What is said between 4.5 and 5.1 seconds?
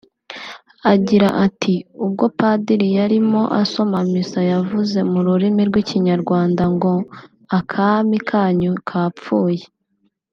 yavuze